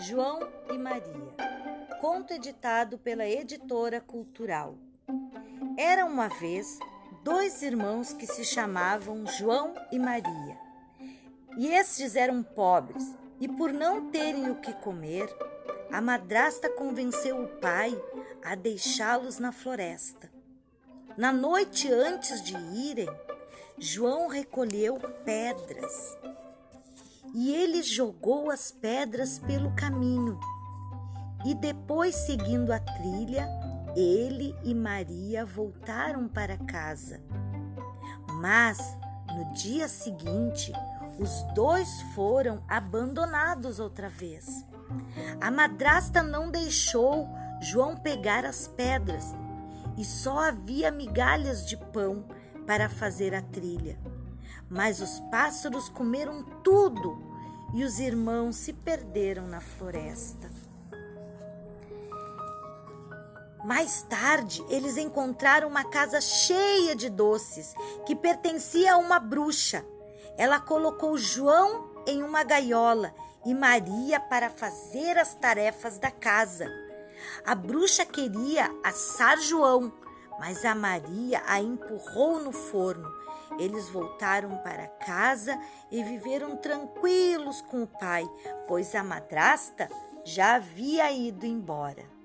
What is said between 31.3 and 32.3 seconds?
E depois,